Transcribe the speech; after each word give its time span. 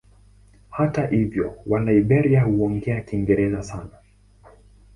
Hata 0.69 1.07
hivyo 1.07 1.47
watu 1.65 1.71
wa 1.85 1.93
Liberia 1.93 2.43
huongea 2.43 3.01
Kiingereza 3.01 3.63
sana. 3.63 3.97